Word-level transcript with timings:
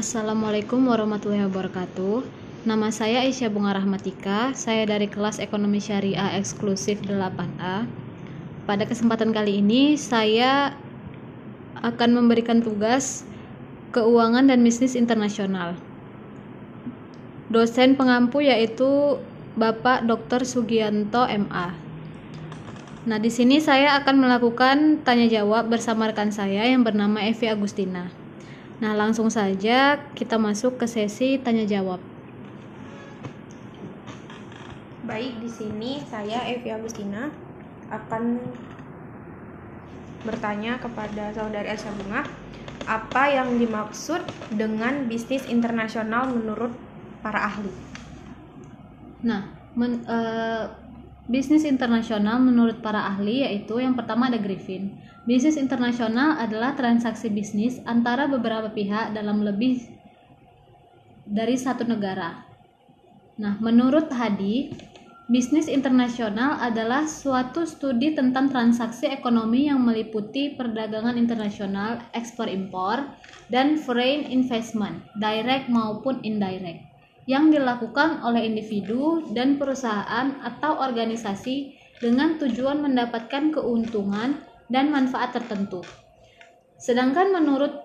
Assalamualaikum 0.00 0.88
warahmatullahi 0.88 1.44
wabarakatuh. 1.44 2.24
Nama 2.64 2.88
saya 2.88 3.20
Aisyah 3.20 3.52
Bunga 3.52 3.76
Rahmatika. 3.76 4.48
Saya 4.56 4.88
dari 4.88 5.04
kelas 5.04 5.36
Ekonomi 5.36 5.76
Syariah 5.76 6.40
Eksklusif 6.40 7.04
8A. 7.04 7.84
Pada 8.64 8.88
kesempatan 8.88 9.28
kali 9.28 9.60
ini 9.60 10.00
saya 10.00 10.72
akan 11.84 12.16
memberikan 12.16 12.64
tugas 12.64 13.28
keuangan 13.92 14.48
dan 14.48 14.64
bisnis 14.64 14.96
internasional. 14.96 15.76
Dosen 17.52 17.92
pengampu 17.92 18.40
yaitu 18.40 19.20
Bapak 19.60 20.08
Dr. 20.08 20.48
Sugianto 20.48 21.28
MA. 21.28 21.76
Nah, 23.04 23.20
di 23.20 23.28
sini 23.28 23.60
saya 23.60 24.00
akan 24.00 24.16
melakukan 24.16 25.04
tanya 25.04 25.28
jawab 25.28 25.68
bersama 25.68 26.08
rekan 26.08 26.32
saya 26.32 26.64
yang 26.64 26.88
bernama 26.88 27.20
Evi 27.20 27.52
Agustina. 27.52 28.19
Nah, 28.80 28.96
langsung 28.96 29.28
saja 29.28 30.00
kita 30.16 30.40
masuk 30.40 30.80
ke 30.80 30.88
sesi 30.88 31.36
tanya 31.36 31.68
jawab. 31.68 32.00
Baik, 35.04 35.36
di 35.36 35.50
sini 35.52 36.00
saya 36.08 36.48
Evi 36.48 36.72
Agustina 36.72 37.28
akan 37.92 38.40
bertanya 40.24 40.80
kepada 40.80 41.28
saudari 41.36 41.68
Elsa 41.68 41.92
Bunga, 41.92 42.24
apa 42.88 43.28
yang 43.28 43.60
dimaksud 43.60 44.24
dengan 44.56 45.04
bisnis 45.12 45.44
internasional 45.52 46.32
menurut 46.32 46.72
para 47.20 47.52
ahli? 47.52 47.72
Nah, 49.20 49.52
men, 49.76 50.00
uh, 50.08 50.72
bisnis 51.30 51.62
internasional 51.62 52.42
menurut 52.42 52.82
para 52.82 53.06
ahli 53.06 53.46
yaitu 53.46 53.78
yang 53.78 53.94
pertama 53.94 54.26
ada 54.26 54.42
Griffin. 54.42 54.98
Bisnis 55.22 55.54
internasional 55.54 56.34
adalah 56.42 56.74
transaksi 56.74 57.30
bisnis 57.30 57.78
antara 57.86 58.26
beberapa 58.26 58.66
pihak 58.74 59.14
dalam 59.14 59.46
lebih 59.46 59.86
dari 61.22 61.54
satu 61.54 61.86
negara. 61.86 62.42
Nah, 63.38 63.56
menurut 63.62 64.10
Hadi, 64.10 64.74
bisnis 65.30 65.70
internasional 65.70 66.58
adalah 66.58 67.06
suatu 67.06 67.62
studi 67.62 68.18
tentang 68.18 68.50
transaksi 68.50 69.06
ekonomi 69.06 69.70
yang 69.70 69.86
meliputi 69.86 70.58
perdagangan 70.58 71.14
internasional, 71.14 72.02
ekspor 72.10 72.50
impor, 72.50 73.06
dan 73.46 73.78
foreign 73.78 74.26
investment, 74.26 75.06
direct 75.14 75.70
maupun 75.70 76.18
indirect, 76.26 76.82
yang 77.28 77.52
dilakukan 77.52 78.24
oleh 78.24 78.48
individu 78.48 79.26
dan 79.36 79.60
perusahaan 79.60 80.40
atau 80.40 80.80
organisasi 80.80 81.76
dengan 82.00 82.40
tujuan 82.40 82.80
mendapatkan 82.80 83.52
keuntungan 83.52 84.40
dan 84.72 84.88
manfaat 84.88 85.36
tertentu. 85.36 85.84
Sedangkan 86.80 87.28
menurut 87.28 87.76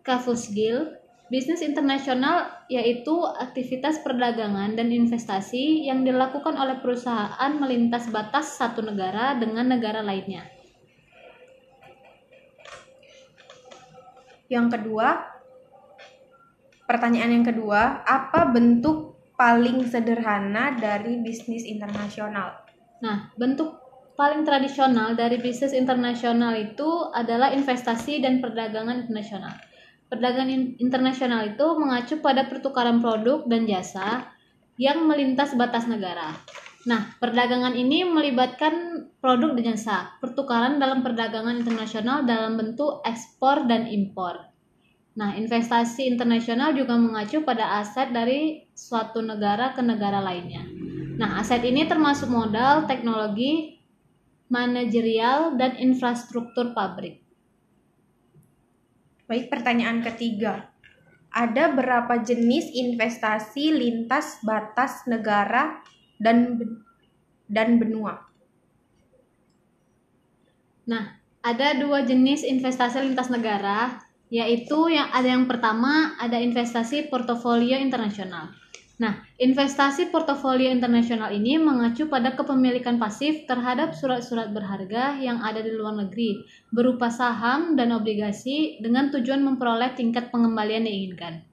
Kavus 0.00 0.48
Gill, 0.56 0.96
bisnis 1.28 1.60
internasional 1.60 2.64
yaitu 2.72 3.12
aktivitas 3.36 4.00
perdagangan 4.00 4.72
dan 4.72 4.88
investasi 4.88 5.84
yang 5.84 6.08
dilakukan 6.08 6.56
oleh 6.56 6.80
perusahaan 6.80 7.52
melintas 7.60 8.08
batas 8.08 8.56
satu 8.56 8.80
negara 8.80 9.36
dengan 9.36 9.68
negara 9.68 10.00
lainnya. 10.00 10.48
Yang 14.48 14.80
kedua, 14.80 15.37
pertanyaan 16.88 17.36
yang 17.36 17.46
kedua, 17.46 18.00
apa 18.08 18.48
bentuk 18.48 19.20
paling 19.36 19.84
sederhana 19.84 20.72
dari 20.80 21.20
bisnis 21.20 21.68
internasional? 21.68 22.64
Nah, 23.04 23.30
bentuk 23.36 23.76
paling 24.16 24.42
tradisional 24.42 25.14
dari 25.14 25.38
bisnis 25.38 25.76
internasional 25.76 26.56
itu 26.56 27.12
adalah 27.14 27.54
investasi 27.54 28.18
dan 28.24 28.40
perdagangan 28.42 29.06
internasional. 29.06 29.54
Perdagangan 30.08 30.80
internasional 30.80 31.54
itu 31.54 31.66
mengacu 31.76 32.24
pada 32.24 32.48
pertukaran 32.48 33.04
produk 33.04 33.44
dan 33.44 33.68
jasa 33.68 34.32
yang 34.80 35.04
melintas 35.04 35.52
batas 35.54 35.84
negara. 35.84 36.32
Nah, 36.88 37.12
perdagangan 37.20 37.76
ini 37.76 38.08
melibatkan 38.08 39.04
produk 39.20 39.52
dan 39.52 39.76
jasa, 39.76 40.16
pertukaran 40.24 40.80
dalam 40.80 41.04
perdagangan 41.04 41.60
internasional 41.60 42.24
dalam 42.24 42.56
bentuk 42.56 43.04
ekspor 43.04 43.68
dan 43.68 43.84
impor. 43.84 44.47
Nah, 45.16 45.34
investasi 45.34 46.04
internasional 46.04 46.76
juga 46.76 46.98
mengacu 46.98 47.42
pada 47.46 47.80
aset 47.80 48.12
dari 48.12 48.68
suatu 48.76 49.24
negara 49.24 49.72
ke 49.72 49.82
negara 49.82 50.20
lainnya. 50.20 50.66
Nah, 51.18 51.42
aset 51.42 51.64
ini 51.66 51.88
termasuk 51.88 52.30
modal, 52.30 52.86
teknologi, 52.86 53.78
manajerial, 54.52 55.58
dan 55.58 55.74
infrastruktur 55.80 56.72
pabrik. 56.76 57.20
Baik, 59.28 59.52
pertanyaan 59.52 60.00
ketiga. 60.00 60.72
Ada 61.28 61.76
berapa 61.76 62.24
jenis 62.24 62.72
investasi 62.72 63.74
lintas 63.76 64.40
batas 64.40 65.04
negara 65.04 65.84
dan 66.16 66.56
dan 67.44 67.76
benua? 67.76 68.24
Nah, 70.88 71.20
ada 71.44 71.76
dua 71.76 72.00
jenis 72.08 72.40
investasi 72.40 73.04
lintas 73.04 73.28
negara, 73.28 74.00
yaitu 74.28 74.92
yang 74.92 75.08
ada 75.12 75.28
yang 75.28 75.48
pertama 75.48 76.16
ada 76.20 76.36
investasi 76.36 77.08
portofolio 77.08 77.80
internasional. 77.80 78.52
Nah, 78.98 79.14
investasi 79.38 80.10
portofolio 80.10 80.66
internasional 80.74 81.30
ini 81.30 81.54
mengacu 81.54 82.10
pada 82.10 82.34
kepemilikan 82.34 82.98
pasif 82.98 83.46
terhadap 83.46 83.94
surat-surat 83.94 84.50
berharga 84.50 85.22
yang 85.22 85.38
ada 85.38 85.62
di 85.62 85.70
luar 85.70 85.94
negeri, 85.94 86.42
berupa 86.74 87.06
saham 87.06 87.78
dan 87.78 87.94
obligasi 87.94 88.82
dengan 88.82 89.14
tujuan 89.14 89.38
memperoleh 89.46 89.94
tingkat 89.94 90.34
pengembalian 90.34 90.82
yang 90.82 91.14
diinginkan. 91.14 91.46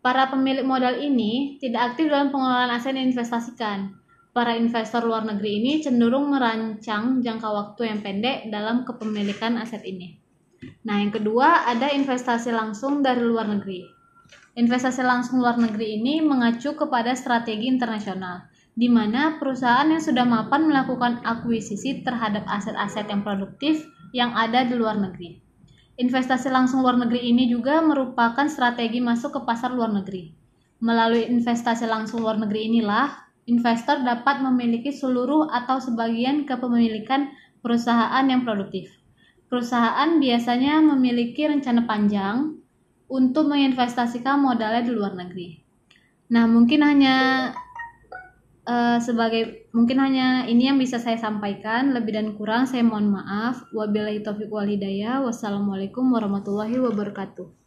Para 0.00 0.32
pemilik 0.32 0.64
modal 0.64 1.04
ini 1.04 1.60
tidak 1.60 1.94
aktif 1.94 2.08
dalam 2.08 2.32
pengelolaan 2.32 2.80
aset 2.80 2.96
yang 2.96 3.12
diinvestasikan. 3.12 3.92
Para 4.32 4.56
investor 4.56 5.04
luar 5.04 5.28
negeri 5.28 5.60
ini 5.60 5.72
cenderung 5.84 6.32
merancang 6.32 7.20
jangka 7.20 7.48
waktu 7.52 7.92
yang 7.92 8.00
pendek 8.00 8.48
dalam 8.48 8.88
kepemilikan 8.88 9.60
aset 9.60 9.84
ini. 9.84 10.21
Nah, 10.82 11.02
yang 11.02 11.10
kedua 11.10 11.66
ada 11.66 11.90
investasi 11.90 12.54
langsung 12.54 13.02
dari 13.02 13.22
luar 13.22 13.50
negeri. 13.50 13.82
Investasi 14.52 15.00
langsung 15.00 15.40
luar 15.40 15.56
negeri 15.56 15.96
ini 15.96 16.20
mengacu 16.20 16.76
kepada 16.76 17.16
strategi 17.16 17.72
internasional, 17.72 18.46
di 18.76 18.88
mana 18.88 19.40
perusahaan 19.40 19.88
yang 19.88 20.00
sudah 20.00 20.28
mapan 20.28 20.68
melakukan 20.68 21.24
akuisisi 21.24 22.04
terhadap 22.04 22.44
aset-aset 22.44 23.08
yang 23.08 23.24
produktif 23.24 23.80
yang 24.12 24.36
ada 24.36 24.64
di 24.64 24.76
luar 24.76 25.00
negeri. 25.00 25.40
Investasi 25.96 26.48
langsung 26.52 26.80
luar 26.84 27.00
negeri 27.00 27.32
ini 27.32 27.48
juga 27.48 27.80
merupakan 27.80 28.44
strategi 28.48 29.00
masuk 29.00 29.36
ke 29.36 29.40
pasar 29.44 29.72
luar 29.72 29.92
negeri. 29.92 30.32
Melalui 30.80 31.28
investasi 31.28 31.84
langsung 31.88 32.24
luar 32.24 32.40
negeri 32.40 32.68
inilah, 32.68 33.12
investor 33.48 34.04
dapat 34.04 34.40
memiliki 34.44 34.92
seluruh 34.92 35.48
atau 35.52 35.80
sebagian 35.80 36.44
kepemilikan 36.48 37.32
perusahaan 37.60 38.24
yang 38.24 38.44
produktif. 38.44 39.01
Perusahaan 39.52 40.16
biasanya 40.16 40.80
memiliki 40.80 41.44
rencana 41.44 41.84
panjang 41.84 42.56
untuk 43.12 43.52
menginvestasikan 43.52 44.40
modalnya 44.40 44.80
di 44.80 44.92
luar 44.96 45.12
negeri. 45.12 45.60
Nah, 46.32 46.48
mungkin 46.48 46.80
hanya 46.80 47.16
uh, 48.64 48.96
sebagai 48.96 49.68
mungkin 49.76 50.00
hanya 50.00 50.48
ini 50.48 50.72
yang 50.72 50.80
bisa 50.80 50.96
saya 50.96 51.20
sampaikan. 51.20 51.92
Lebih 51.92 52.16
dan 52.16 52.28
kurang 52.32 52.64
saya 52.64 52.80
mohon 52.80 53.12
maaf. 53.12 53.68
Wabillahi 53.76 54.24
taufiq 54.24 54.48
wal 54.48 54.64
hidayah. 54.64 55.20
Wassalamualaikum 55.20 56.08
warahmatullahi 56.08 56.80
wabarakatuh. 56.80 57.61